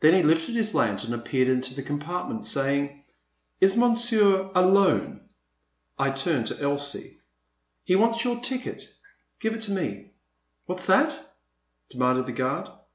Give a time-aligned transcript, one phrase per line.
[0.00, 3.02] Then he lifted his lantern and peered into the compartment saying:
[3.62, 5.22] Is Monsieur alone?"
[5.98, 7.22] I turned to Elsie.
[7.82, 8.82] He wants your ticket—
[9.42, 10.10] ^give it to me."
[10.66, 11.18] What 's that?"
[11.88, 12.68] demanded the guard.